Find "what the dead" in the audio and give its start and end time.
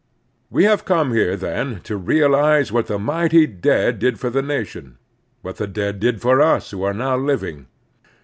5.43-5.99